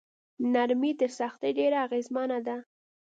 نرمي 0.53 0.91
تر 0.99 1.09
سختۍ 1.19 1.51
ډیره 1.59 1.77
اغیزمنه 1.85 2.39
ده. 2.47 2.57